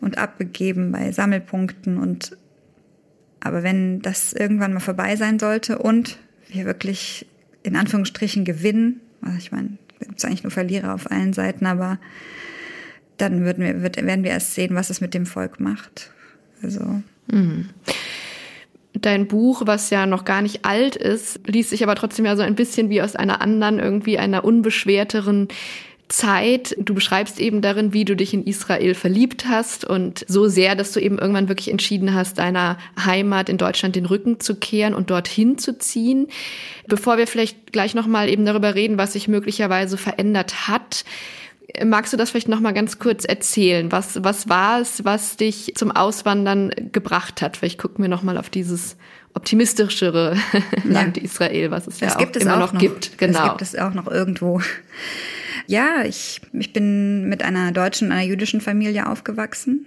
[0.00, 2.36] und abgegeben bei Sammelpunkten und
[3.40, 7.26] aber wenn das irgendwann mal vorbei sein sollte und wir wirklich
[7.62, 11.98] in Anführungsstrichen gewinnen, also ich meine, gibt es eigentlich nur Verlierer auf allen Seiten, aber
[13.16, 16.12] dann würden wir, wird, werden wir erst sehen, was es mit dem Volk macht.
[16.62, 17.02] Also.
[17.30, 17.70] Mhm.
[18.94, 22.42] Dein Buch, was ja noch gar nicht alt ist, liest sich aber trotzdem ja so
[22.42, 25.48] ein bisschen wie aus einer anderen, irgendwie einer unbeschwerteren
[26.08, 26.74] Zeit.
[26.78, 30.92] Du beschreibst eben darin, wie du dich in Israel verliebt hast und so sehr, dass
[30.92, 35.10] du eben irgendwann wirklich entschieden hast, deiner Heimat in Deutschland den Rücken zu kehren und
[35.10, 36.28] dorthin zu ziehen.
[36.86, 41.04] Bevor wir vielleicht gleich nochmal eben darüber reden, was sich möglicherweise verändert hat,
[41.84, 43.92] Magst du das vielleicht noch mal ganz kurz erzählen?
[43.92, 47.58] Was, was war es, was dich zum Auswandern gebracht hat?
[47.58, 48.96] Vielleicht gucken wir noch mal auf dieses
[49.34, 50.36] optimistischere
[50.84, 51.24] Land ja.
[51.24, 53.18] Israel, was es ja auch immer auch noch, noch, gibt.
[53.18, 53.38] Genau.
[53.38, 54.62] Das gibt es auch noch irgendwo.
[55.68, 59.86] Ja, ich, ich bin mit einer deutschen und einer jüdischen Familie aufgewachsen.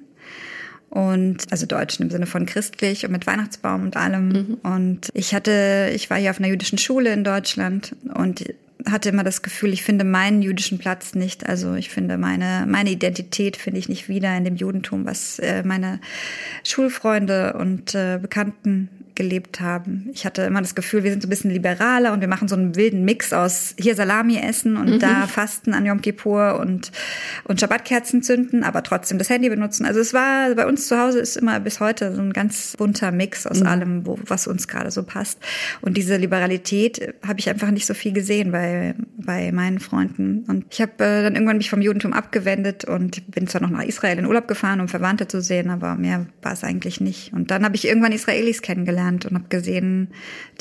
[0.92, 4.28] Und also deutsch im Sinne von christlich und mit Weihnachtsbaum und allem.
[4.30, 4.58] Mhm.
[4.62, 8.44] Und ich hatte, ich war hier auf einer jüdischen Schule in Deutschland und
[8.86, 11.48] hatte immer das Gefühl, ich finde meinen jüdischen Platz nicht.
[11.48, 15.64] Also ich finde meine, meine Identität finde ich nicht wieder in dem Judentum, was äh,
[15.64, 16.00] meine
[16.64, 20.10] Schulfreunde und äh, Bekannten gelebt haben.
[20.14, 22.56] Ich hatte immer das Gefühl, wir sind so ein bisschen liberaler und wir machen so
[22.56, 25.00] einen wilden Mix aus hier Salami essen und mhm.
[25.00, 26.92] da Fasten an Yom Kippur und,
[27.44, 29.86] und Schabbatkerzen zünden, aber trotzdem das Handy benutzen.
[29.86, 33.12] Also es war, bei uns zu Hause ist immer bis heute so ein ganz bunter
[33.12, 33.68] Mix aus mhm.
[33.68, 35.40] allem, wo, was uns gerade so passt.
[35.82, 40.46] Und diese Liberalität habe ich einfach nicht so viel gesehen bei, bei meinen Freunden.
[40.48, 43.84] Und ich habe äh, dann irgendwann mich vom Judentum abgewendet und bin zwar noch nach
[43.84, 47.34] Israel in Urlaub gefahren, um Verwandte zu sehen, aber mehr war es eigentlich nicht.
[47.34, 50.10] Und dann habe ich irgendwann Israelis kennengelernt kennengelernt und habe gesehen,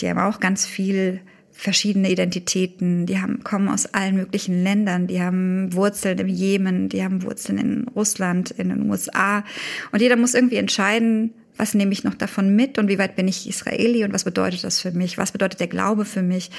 [0.00, 1.20] die haben auch ganz viel
[1.52, 7.04] verschiedene Identitäten, die haben, kommen aus allen möglichen Ländern, die haben Wurzeln im Jemen, die
[7.04, 9.44] haben Wurzeln in Russland, in den USA.
[9.92, 13.28] Und jeder muss irgendwie entscheiden, was nehme ich noch davon mit und wie weit bin
[13.28, 15.18] ich Israeli und was bedeutet das für mich?
[15.18, 16.50] Was bedeutet der Glaube für mich?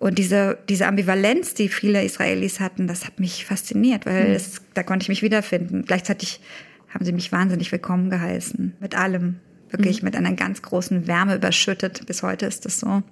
[0.00, 4.34] Und diese, diese Ambivalenz, die viele Israelis hatten, das hat mich fasziniert, weil mhm.
[4.34, 5.84] es, da konnte ich mich wiederfinden.
[5.86, 6.40] Gleichzeitig
[6.88, 9.36] haben sie mich wahnsinnig willkommen geheißen mit allem,
[9.76, 10.06] wirklich mhm.
[10.06, 12.06] mit einer ganz großen Wärme überschüttet.
[12.06, 13.02] Bis heute ist das so.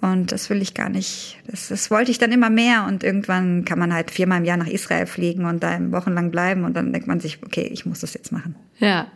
[0.00, 1.38] Und das will ich gar nicht.
[1.46, 2.84] Das, das wollte ich dann immer mehr.
[2.86, 6.64] Und irgendwann kann man halt viermal im Jahr nach Israel fliegen und da wochenlang bleiben.
[6.64, 8.56] Und dann denkt man sich, okay, ich muss das jetzt machen.
[8.78, 9.06] Ja.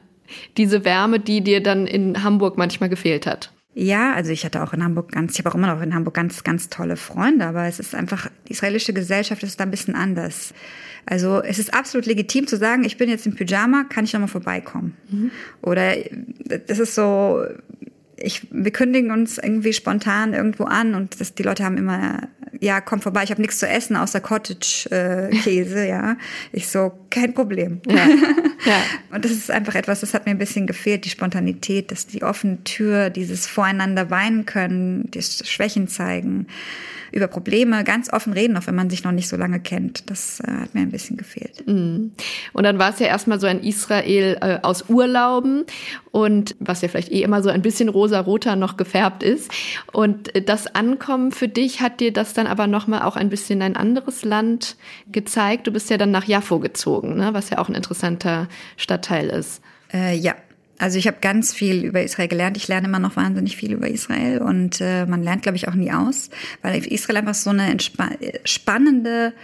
[0.56, 3.52] Diese Wärme, die dir dann in Hamburg manchmal gefehlt hat.
[3.74, 6.14] Ja, also ich hatte auch in Hamburg ganz, ich habe auch immer noch in Hamburg
[6.14, 9.94] ganz, ganz tolle Freunde, aber es ist einfach, die israelische Gesellschaft ist da ein bisschen
[9.94, 10.52] anders.
[11.06, 14.20] Also es ist absolut legitim zu sagen, ich bin jetzt im Pyjama, kann ich noch
[14.20, 14.96] mal vorbeikommen?
[15.10, 15.30] Mhm.
[15.62, 15.94] Oder
[16.66, 17.44] das ist so,
[18.16, 22.28] ich, wir kündigen uns irgendwie spontan irgendwo an und das, die Leute haben immer,
[22.60, 26.16] ja, komm vorbei, ich habe nichts zu essen außer Cottage-Käse, äh, ja.
[26.52, 27.80] Ich so, kein Problem.
[27.88, 28.06] Ja.
[28.64, 28.82] Ja.
[29.14, 32.22] Und das ist einfach etwas, das hat mir ein bisschen gefehlt, die Spontanität, dass die
[32.22, 36.46] offene Tür, dieses Voreinander weinen können, das Schwächen zeigen
[37.12, 40.08] über Probleme ganz offen reden, auch wenn man sich noch nicht so lange kennt.
[40.10, 41.66] Das äh, hat mir ein bisschen gefehlt.
[41.66, 42.12] Mhm.
[42.52, 45.64] Und dann war es ja erstmal so ein Israel äh, aus Urlauben
[46.12, 49.50] und was ja vielleicht eh immer so ein bisschen rosa-roter noch gefärbt ist.
[49.92, 53.62] Und äh, das Ankommen für dich hat dir das dann aber nochmal auch ein bisschen
[53.62, 54.76] ein anderes Land
[55.10, 55.66] gezeigt.
[55.66, 57.32] Du bist ja dann nach Jaffo gezogen, ne?
[57.32, 59.62] was ja auch ein interessanter Stadtteil ist.
[59.92, 60.34] Äh, ja,
[60.80, 62.56] also ich habe ganz viel über Israel gelernt.
[62.56, 65.74] Ich lerne immer noch wahnsinnig viel über Israel und äh, man lernt, glaube ich, auch
[65.74, 66.30] nie aus,
[66.62, 67.76] weil Israel einfach so eine
[68.44, 69.34] spannende,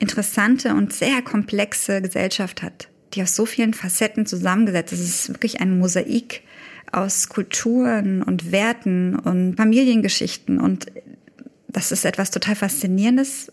[0.00, 5.00] interessante und sehr komplexe Gesellschaft hat, die aus so vielen Facetten zusammengesetzt ist.
[5.00, 6.42] Es ist wirklich ein Mosaik
[6.90, 10.86] aus Kulturen und Werten und Familiengeschichten und
[11.68, 13.50] das ist etwas total Faszinierendes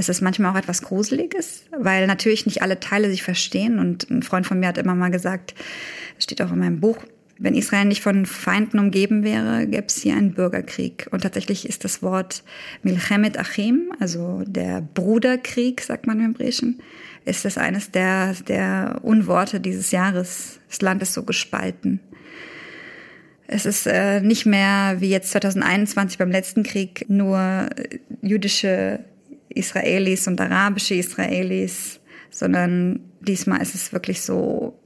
[0.00, 3.78] es ist manchmal auch etwas Gruseliges, weil natürlich nicht alle Teile sich verstehen.
[3.78, 5.54] Und ein Freund von mir hat immer mal gesagt,
[6.18, 6.98] steht auch in meinem Buch,
[7.40, 11.08] wenn Israel nicht von Feinden umgeben wäre, gäbe es hier einen Bürgerkrieg.
[11.10, 12.44] Und tatsächlich ist das Wort
[12.82, 16.82] Milchemet Achim, also der Bruderkrieg, sagt man im Hebräischen,
[17.24, 20.60] ist das eines der, der Unworte dieses Jahres.
[20.68, 22.00] Das Land ist so gespalten.
[23.46, 27.68] Es ist äh, nicht mehr wie jetzt 2021 beim letzten Krieg nur
[28.20, 29.00] jüdische
[29.48, 32.00] Israelis und arabische Israelis,
[32.30, 34.79] sondern diesmal ist es wirklich so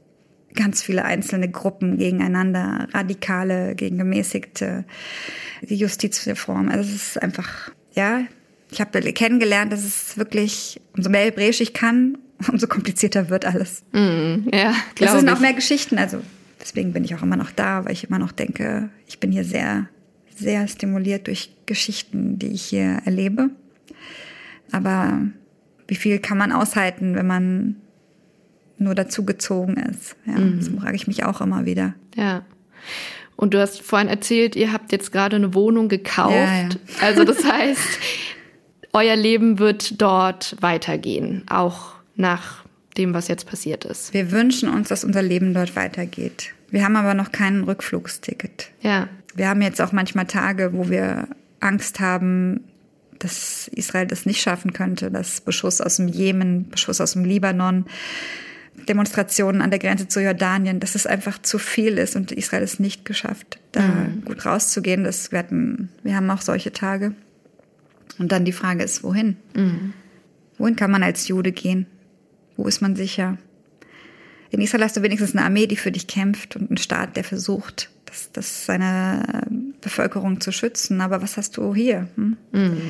[0.55, 4.85] ganz viele einzelne Gruppen gegeneinander, radikale gegen gemäßigte,
[5.63, 6.69] die Justizreform.
[6.69, 8.23] Also es ist einfach, ja,
[8.71, 13.83] ich habe kennengelernt, dass es wirklich, umso mehr Hebräisch ich kann, umso komplizierter wird alles.
[13.93, 15.15] Mm, ja, klar.
[15.15, 16.21] Es sind auch mehr Geschichten, also
[16.61, 19.45] deswegen bin ich auch immer noch da, weil ich immer noch denke, ich bin hier
[19.45, 19.89] sehr,
[20.37, 23.51] sehr stimuliert durch Geschichten, die ich hier erlebe.
[24.73, 25.21] Aber
[25.87, 27.77] wie viel kann man aushalten, wenn man
[28.79, 30.17] nur dazu gezogen ist?
[30.27, 30.59] Ja, mhm.
[30.59, 31.95] Das frage ich mich auch immer wieder.
[32.17, 32.43] Ja.
[33.37, 36.35] Und du hast vorhin erzählt, ihr habt jetzt gerade eine Wohnung gekauft.
[36.35, 36.69] Ja, ja.
[37.01, 37.99] Also das heißt,
[38.93, 42.65] euer Leben wird dort weitergehen, auch nach
[42.97, 44.15] dem, was jetzt passiert ist.
[44.15, 46.53] Wir wünschen uns, dass unser Leben dort weitergeht.
[46.71, 48.71] Wir haben aber noch kein Rückflugsticket.
[48.81, 49.09] Ja.
[49.35, 51.27] Wir haben jetzt auch manchmal Tage, wo wir
[51.59, 52.61] Angst haben,
[53.19, 57.87] dass Israel das nicht schaffen könnte, dass Beschuss aus dem Jemen, Beschuss aus dem Libanon,
[58.89, 62.81] Demonstrationen an der Grenze zu Jordanien, dass es einfach zu viel ist und Israel es
[62.81, 64.25] nicht geschafft, da mhm.
[64.25, 65.05] gut rauszugehen.
[65.05, 67.15] Das, wir, hatten, wir haben auch solche Tage.
[68.19, 69.37] Und dann die Frage ist, wohin?
[69.55, 69.93] Mhm.
[70.59, 71.87] Wohin kann man als Jude gehen?
[72.57, 73.39] Wo ist man sicher?
[74.51, 77.25] In Israel hast du wenigstens eine Armee, die für dich kämpft und einen Staat, der
[77.25, 79.43] versucht, das, das seine
[79.81, 81.01] Bevölkerung zu schützen.
[81.01, 82.09] Aber was hast du hier?
[82.17, 82.37] Hm?
[82.53, 82.81] Mhm.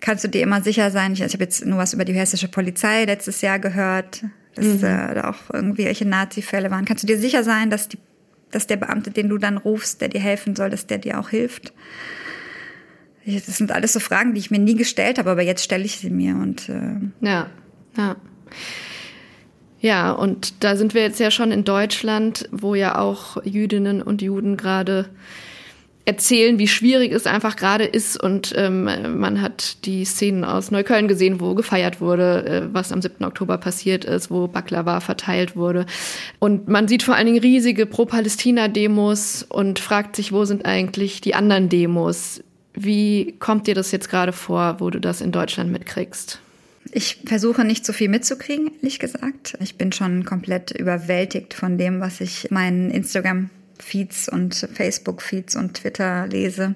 [0.00, 1.12] Kannst du dir immer sicher sein?
[1.12, 4.24] Ich, ich habe jetzt nur was über die hessische Polizei letztes Jahr gehört,
[4.56, 4.84] dass mhm.
[4.84, 6.84] äh, da auch irgendwie welche Nazi-Fälle waren.
[6.84, 7.98] Kannst du dir sicher sein, dass, die,
[8.50, 11.28] dass der Beamte, den du dann rufst, der dir helfen soll, dass der dir auch
[11.28, 11.72] hilft?
[13.24, 15.98] Das sind alles so Fragen, die ich mir nie gestellt habe, aber jetzt stelle ich
[15.98, 16.34] sie mir.
[16.34, 17.50] Und äh ja,
[17.96, 18.16] ja.
[19.80, 24.22] Ja, und da sind wir jetzt ja schon in Deutschland, wo ja auch Jüdinnen und
[24.22, 25.10] Juden gerade
[26.06, 28.20] erzählen, wie schwierig es einfach gerade ist.
[28.22, 28.84] Und ähm,
[29.18, 33.24] man hat die Szenen aus Neukölln gesehen, wo gefeiert wurde, äh, was am 7.
[33.24, 35.84] Oktober passiert ist, wo Baklava verteilt wurde.
[36.38, 41.34] Und man sieht vor allen Dingen riesige Pro-Palästina-Demos und fragt sich, wo sind eigentlich die
[41.34, 42.42] anderen Demos?
[42.72, 46.40] Wie kommt dir das jetzt gerade vor, wo du das in Deutschland mitkriegst?
[46.92, 49.58] Ich versuche nicht so viel mitzukriegen, ehrlich gesagt.
[49.60, 52.92] Ich bin schon komplett überwältigt von dem, was ich meinen
[53.76, 56.74] Instagram-Feeds und Facebook-Feeds und Twitter lese.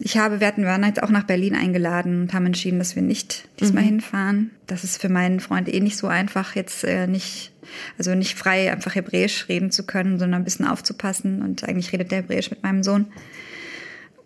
[0.00, 3.02] Ich habe, wir hatten, waren jetzt auch nach Berlin eingeladen und haben entschieden, dass wir
[3.02, 3.88] nicht diesmal mhm.
[3.88, 4.50] hinfahren.
[4.66, 7.52] Das ist für meinen Freund eh nicht so einfach, jetzt äh, nicht,
[7.96, 11.42] also nicht frei einfach Hebräisch reden zu können, sondern ein bisschen aufzupassen.
[11.42, 13.06] Und eigentlich redet der Hebräisch mit meinem Sohn.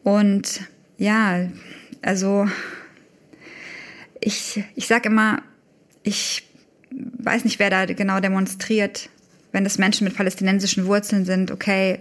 [0.02, 0.60] Und
[0.98, 1.48] ja,
[2.02, 2.46] also
[4.20, 5.42] ich, ich sage immer,
[6.02, 6.46] ich
[6.90, 9.08] weiß nicht, wer da genau demonstriert.
[9.52, 11.98] Wenn das Menschen mit palästinensischen Wurzeln sind, okay,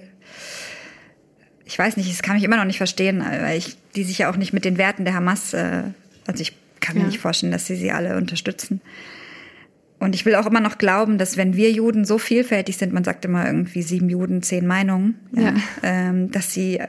[1.66, 4.32] ich weiß nicht, das kann ich immer noch nicht verstehen, weil ich die sich ja
[4.32, 5.84] auch nicht mit den Werten der Hamas, äh,
[6.26, 7.08] also ich kann mir ja.
[7.08, 8.82] nicht vorstellen, dass sie sie alle unterstützen.
[10.00, 13.04] Und ich will auch immer noch glauben, dass wenn wir Juden so vielfältig sind, man
[13.04, 15.54] sagt immer irgendwie sieben Juden, zehn Meinungen, ja, ja.
[15.84, 16.82] Ähm, dass sie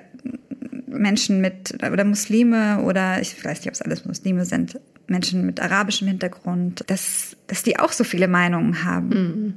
[0.87, 5.61] Menschen mit oder Muslime oder ich weiß nicht, ob es alles Muslime sind, Menschen mit
[5.61, 9.09] arabischem Hintergrund, dass, dass die auch so viele Meinungen haben.
[9.09, 9.55] Mhm.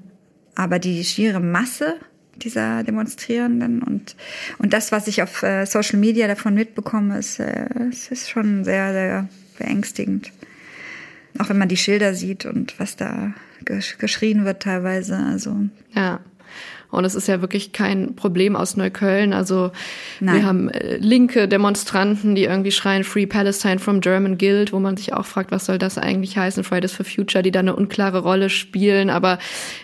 [0.55, 1.95] Aber die schiere Masse
[2.35, 4.15] dieser Demonstrierenden und,
[4.57, 8.63] und das, was ich auf äh, Social Media davon mitbekomme, ist, äh, es ist schon
[8.63, 10.31] sehr, sehr beängstigend.
[11.39, 15.17] Auch wenn man die Schilder sieht und was da geschrien wird teilweise.
[15.17, 15.55] Also.
[15.93, 16.19] Ja.
[16.95, 19.33] Und es ist ja wirklich kein Problem aus Neukölln.
[19.33, 19.71] Also
[20.19, 20.35] Nein.
[20.35, 24.97] wir haben äh, linke Demonstranten, die irgendwie schreien Free Palestine from German Guild, wo man
[24.97, 26.63] sich auch fragt, was soll das eigentlich heißen?
[26.63, 29.09] Fridays for Future, die da eine unklare Rolle spielen.
[29.09, 29.39] Aber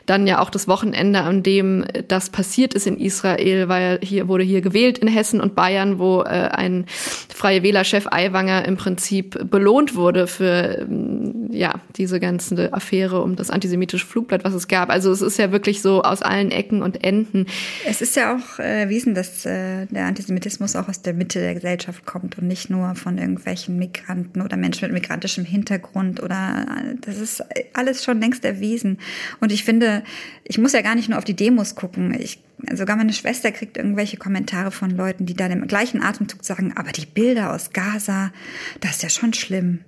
[0.05, 4.43] dann ja auch das Wochenende, an dem das passiert ist in Israel, weil hier wurde
[4.43, 9.95] hier gewählt in Hessen und Bayern, wo äh, ein freie Wählerchef Aiwanger im Prinzip belohnt
[9.95, 14.89] wurde für ähm, ja diese ganze Affäre um das antisemitische Flugblatt, was es gab.
[14.89, 17.45] Also es ist ja wirklich so aus allen Ecken und enden.
[17.85, 21.53] Es ist ja auch äh, erwiesen, dass äh, der Antisemitismus auch aus der Mitte der
[21.53, 26.95] Gesellschaft kommt und nicht nur von irgendwelchen Migranten oder Menschen mit migrantischem Hintergrund oder äh,
[27.01, 28.99] das ist alles schon längst erwiesen.
[29.39, 30.03] Und ich finde,
[30.43, 32.15] ich muss ja gar nicht nur auf die Demos gucken.
[32.19, 32.39] Ich,
[32.73, 36.91] sogar meine Schwester kriegt irgendwelche Kommentare von Leuten, die dann im gleichen Atemzug sagen, aber
[36.91, 38.31] die Bilder aus Gaza,
[38.79, 39.79] das ist ja schon schlimm.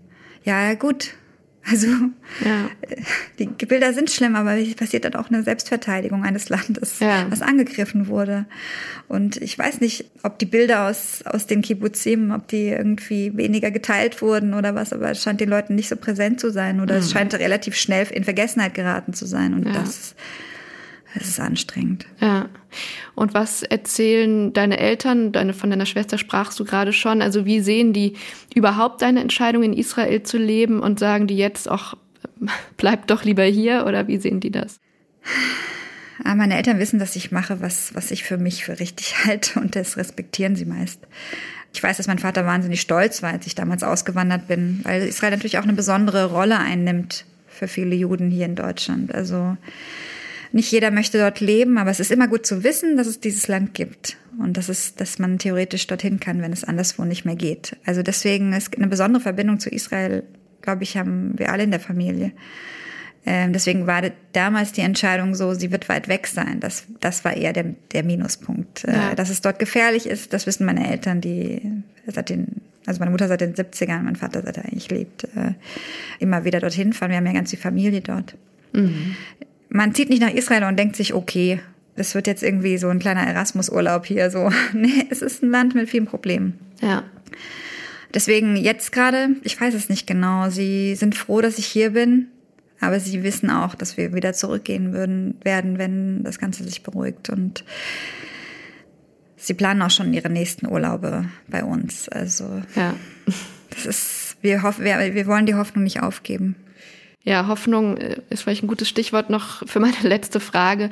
[0.44, 1.16] Ja, gut,
[1.70, 1.88] also
[2.44, 2.70] ja.
[3.40, 7.26] die Bilder sind schlimm, aber es passiert dann auch eine Selbstverteidigung eines Landes, ja.
[7.30, 8.46] was angegriffen wurde.
[9.08, 13.72] Und ich weiß nicht, ob die Bilder aus, aus den Kibbutzim, ob die irgendwie weniger
[13.72, 16.96] geteilt wurden oder was, aber es scheint den Leuten nicht so präsent zu sein oder
[16.96, 17.02] mhm.
[17.02, 19.54] es scheint relativ schnell in Vergessenheit geraten zu sein.
[19.54, 19.74] Und ja.
[19.74, 20.16] das
[21.16, 22.06] es ist anstrengend.
[22.20, 22.50] Ja.
[23.16, 25.32] Und was erzählen deine Eltern?
[25.32, 27.22] Deine, von deiner Schwester sprachst du gerade schon.
[27.22, 28.14] Also wie sehen die
[28.56, 31.96] überhaupt deine Entscheidung in Israel zu leben und sagen die jetzt auch,
[32.78, 34.80] bleib doch lieber hier oder wie sehen die das?
[36.24, 39.60] Ah, meine Eltern wissen, dass ich mache, was, was ich für mich für richtig halte
[39.60, 41.00] und das respektieren sie meist.
[41.74, 45.32] Ich weiß, dass mein Vater wahnsinnig stolz war, als ich damals ausgewandert bin, weil Israel
[45.32, 49.14] natürlich auch eine besondere Rolle einnimmt für viele Juden hier in Deutschland.
[49.14, 49.58] Also
[50.54, 53.48] nicht jeder möchte dort leben, aber es ist immer gut zu wissen, dass es dieses
[53.48, 57.36] Land gibt und dass es, dass man theoretisch dorthin kann, wenn es anderswo nicht mehr
[57.36, 57.76] geht.
[57.86, 60.24] Also deswegen ist eine besondere Verbindung zu Israel,
[60.62, 62.32] glaube ich, haben wir alle in der Familie.
[63.26, 66.60] Ähm, deswegen war damals die Entscheidung so, sie wird weit weg sein.
[66.60, 68.86] Das, das war eher der, der Minuspunkt.
[68.86, 69.16] Äh, ja.
[69.16, 71.62] dass es dort gefährlich ist, das wissen meine Eltern, die
[72.06, 75.54] seit den, also meine Mutter seit den 70ern, mein Vater seit er eigentlich lebt, äh,
[76.20, 77.10] immer wieder dorthin fahren.
[77.10, 78.36] Wir haben ja ganz die Familie dort.
[78.74, 79.16] Mhm
[79.74, 81.60] man zieht nicht nach Israel und denkt sich, okay,
[81.96, 84.30] das wird jetzt irgendwie so ein kleiner Erasmus-Urlaub hier.
[84.30, 86.60] So, nee, es ist ein Land mit vielen Problemen.
[86.80, 87.04] Ja.
[88.14, 90.50] Deswegen jetzt gerade, ich weiß es nicht genau.
[90.50, 92.28] Sie sind froh, dass ich hier bin,
[92.80, 97.32] aber sie wissen auch, dass wir wieder zurückgehen würden werden, wenn das Ganze sich beruhigt
[97.32, 97.64] und
[99.36, 102.08] sie planen auch schon ihre nächsten Urlaube bei uns.
[102.10, 102.94] Also ja.
[103.72, 106.56] das ist, wir, hoffen, wir, wir wollen die Hoffnung nicht aufgeben.
[107.26, 110.90] Ja, Hoffnung äh, ist vielleicht ein gutes Stichwort noch für meine letzte Frage.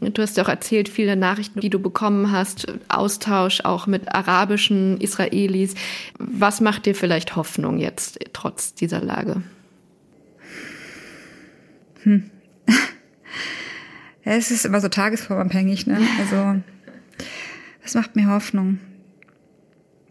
[0.00, 5.00] Du hast ja auch erzählt, viele Nachrichten, die du bekommen hast, Austausch auch mit arabischen
[5.00, 5.74] Israelis.
[6.18, 9.42] Was macht dir vielleicht Hoffnung jetzt trotz dieser Lage?
[12.04, 12.30] Hm.
[14.24, 15.98] es ist immer so tagesformabhängig, ne?
[16.20, 16.62] Also,
[17.82, 18.78] was macht mir Hoffnung?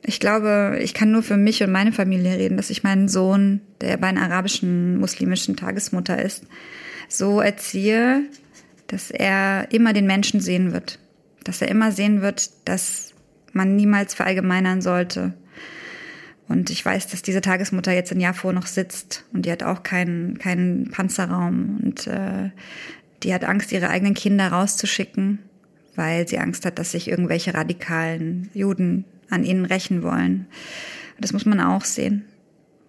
[0.06, 3.62] Ich glaube, ich kann nur für mich und meine Familie reden, dass ich meinen Sohn,
[3.80, 6.44] der bei einer arabischen muslimischen Tagesmutter ist,
[7.08, 8.24] so erziehe,
[8.88, 11.00] dass er immer den Menschen sehen wird.
[11.46, 13.14] Dass er immer sehen wird, dass
[13.54, 15.34] man niemals verallgemeinern sollte.
[16.50, 19.84] Und ich weiß, dass diese Tagesmutter jetzt in Jafo noch sitzt und die hat auch
[19.84, 22.50] keinen, keinen Panzerraum und äh,
[23.24, 25.40] die hat Angst, ihre eigenen Kinder rauszuschicken,
[25.96, 30.48] weil sie Angst hat, dass sich irgendwelche radikalen Juden an ihnen rächen wollen.
[31.20, 32.26] Das muss man auch sehen.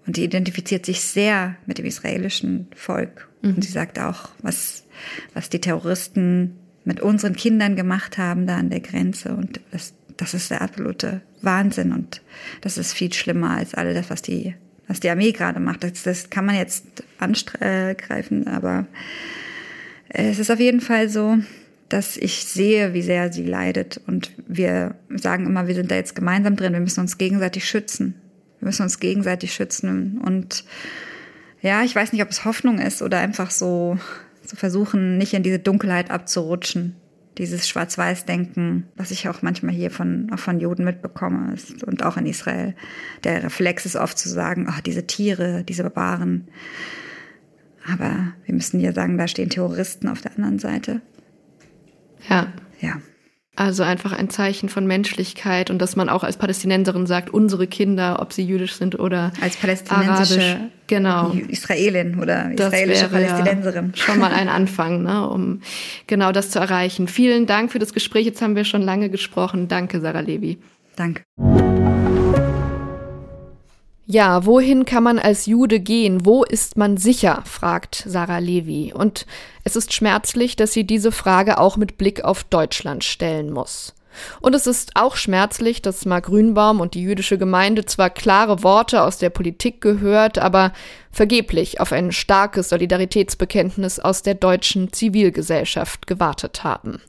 [0.06, 3.28] Und die identifiziert sich sehr mit dem israelischen Volk.
[3.42, 3.54] Mhm.
[3.54, 4.84] Und sie sagt auch, was,
[5.32, 9.34] was die Terroristen mit unseren Kindern gemacht haben da an der Grenze.
[9.34, 11.92] Und das, das ist der absolute Wahnsinn.
[11.92, 12.22] Und
[12.60, 14.54] das ist viel schlimmer als all das, was die,
[14.88, 15.84] was die Armee gerade macht.
[15.84, 18.86] Das, das kann man jetzt angreifen, aber
[20.08, 21.38] es ist auf jeden Fall so,
[21.88, 24.00] dass ich sehe, wie sehr sie leidet.
[24.06, 28.14] Und wir sagen immer, wir sind da jetzt gemeinsam drin, wir müssen uns gegenseitig schützen.
[28.58, 30.20] Wir müssen uns gegenseitig schützen.
[30.24, 30.64] Und
[31.60, 33.98] ja, ich weiß nicht, ob es Hoffnung ist oder einfach so,
[34.44, 36.96] so versuchen, nicht in diese Dunkelheit abzurutschen.
[37.38, 42.16] Dieses Schwarz-Weiß-Denken, was ich auch manchmal hier von, auch von Juden mitbekomme ist, und auch
[42.16, 42.74] in Israel.
[43.24, 46.46] Der Reflex ist oft zu sagen, oh, diese Tiere, diese Barbaren.
[47.92, 51.02] Aber wir müssen ja sagen, da stehen Terroristen auf der anderen Seite.
[52.28, 52.52] Ja.
[52.80, 53.00] Ja.
[53.56, 58.20] Also einfach ein Zeichen von Menschlichkeit und dass man auch als Palästinenserin sagt, unsere Kinder,
[58.20, 61.30] ob sie jüdisch sind oder als palästinensische arabisch, genau.
[61.48, 63.92] Israelin oder israelische Palästinenserin.
[63.94, 65.60] Ja schon mal ein Anfang, ne, um
[66.08, 67.06] genau das zu erreichen.
[67.06, 68.26] Vielen Dank für das Gespräch.
[68.26, 69.68] Jetzt haben wir schon lange gesprochen.
[69.68, 70.58] Danke, Sarah Levi.
[70.96, 71.22] Danke.
[74.06, 76.26] Ja, wohin kann man als Jude gehen?
[76.26, 77.42] Wo ist man sicher?
[77.46, 78.92] fragt Sarah Levi.
[78.92, 79.24] Und
[79.64, 83.94] es ist schmerzlich, dass sie diese Frage auch mit Blick auf Deutschland stellen muss.
[84.40, 89.02] Und es ist auch schmerzlich, dass Mark Grünbaum und die jüdische Gemeinde zwar klare Worte
[89.02, 90.72] aus der Politik gehört, aber
[91.10, 97.00] vergeblich auf ein starkes Solidaritätsbekenntnis aus der deutschen Zivilgesellschaft gewartet haben.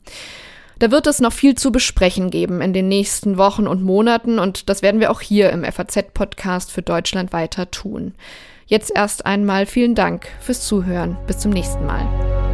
[0.79, 4.69] Da wird es noch viel zu besprechen geben in den nächsten Wochen und Monaten und
[4.69, 8.13] das werden wir auch hier im FAZ-Podcast für Deutschland weiter tun.
[8.67, 11.17] Jetzt erst einmal vielen Dank fürs Zuhören.
[11.27, 12.44] Bis zum nächsten Mal.